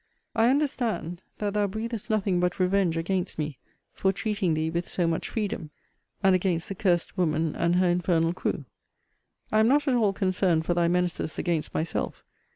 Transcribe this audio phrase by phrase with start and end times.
[0.33, 3.59] I understand, that thou breathest nothing but revenge against me,
[3.93, 5.69] for treating thee with so much freedom;
[6.23, 8.65] and against the cursed woman and her infernal crew.
[9.51, 12.23] I am not at all concerned for thy menaces against myself.